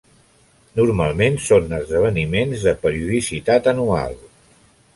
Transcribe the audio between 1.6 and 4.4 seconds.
esdeveniments de periodicitat anual.